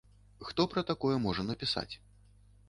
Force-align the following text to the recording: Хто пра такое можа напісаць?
Хто 0.47 0.65
пра 0.71 0.83
такое 0.91 1.19
можа 1.27 1.45
напісаць? 1.51 1.89